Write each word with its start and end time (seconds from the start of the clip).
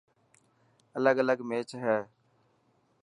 الگ 0.97 1.17
الگ 1.21 1.39
ميچ 1.49 1.69
هي. 1.83 1.97